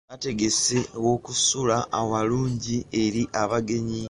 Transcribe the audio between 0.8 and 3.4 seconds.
awokusula awalungi eri